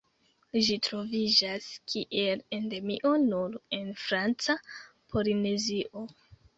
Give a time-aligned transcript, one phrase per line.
[0.67, 6.09] Ĝi troviĝas kiel endemio nur en Franca Polinezio.